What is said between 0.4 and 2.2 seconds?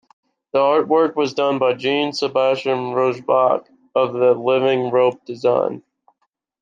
The artwork was done by Jean